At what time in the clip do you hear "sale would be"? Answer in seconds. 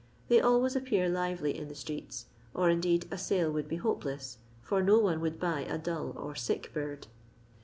3.19-3.75